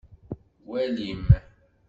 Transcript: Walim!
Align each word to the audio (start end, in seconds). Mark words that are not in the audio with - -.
Walim! 0.69 1.21